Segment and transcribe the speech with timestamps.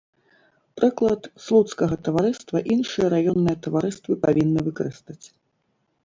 [0.77, 5.21] Прыклад слуцкага таварыства іншыя раённыя таварыствы павінны выкарыстаць.